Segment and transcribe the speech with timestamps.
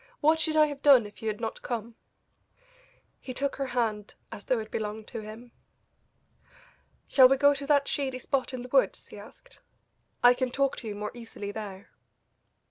[0.19, 1.93] What should I have done if you had not come?"
[3.19, 5.51] He took her hand as though it belonged to him.
[7.07, 9.61] "Shall we go to that shady spot in the woods?" he asked;
[10.23, 11.91] "I can talk to you more easily there."